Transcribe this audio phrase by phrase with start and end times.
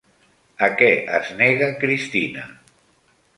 [0.67, 2.47] A què es nega Cristina?